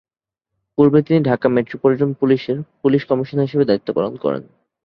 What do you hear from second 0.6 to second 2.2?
পূর্বে তিনি ঢাকা মেট্রোপলিটন